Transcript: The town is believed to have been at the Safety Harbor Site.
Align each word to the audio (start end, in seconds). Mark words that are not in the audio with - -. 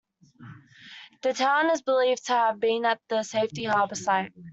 The 1.21 1.31
town 1.31 1.69
is 1.69 1.83
believed 1.83 2.25
to 2.25 2.33
have 2.33 2.59
been 2.59 2.85
at 2.85 2.99
the 3.07 3.21
Safety 3.21 3.65
Harbor 3.65 3.93
Site. 3.93 4.33